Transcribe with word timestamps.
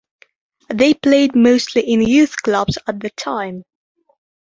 They 0.73 0.95
played 0.95 1.35
mostly 1.35 1.83
in 1.83 2.01
youth 2.01 2.41
clubs 2.41 2.79
at 2.87 3.01
the 3.01 3.11
time. 3.11 3.65